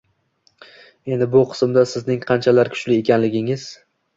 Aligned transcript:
Endi 1.15 1.27
bu 1.35 1.43
qismda 1.51 1.83
sizning 1.91 2.25
qanchalar 2.27 2.73
kuchli 2.77 2.99
ekanliginiz 3.03 3.69